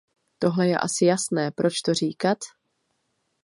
Tohle 0.39 0.67
je 0.67 0.77
asi 0.77 1.05
jasné, 1.05 1.51
proč 1.51 1.81
to 1.81 1.93
říkat? 1.93 2.37